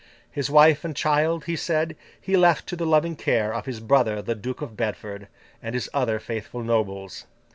[0.31, 4.19] His wife and child, he said, he left to the loving care of his brother
[4.23, 5.27] the Duke of Bedford,
[5.61, 7.25] and his other faithful nobles.